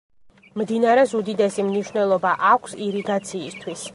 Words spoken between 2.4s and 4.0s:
აქვს ირიგაციისთვის.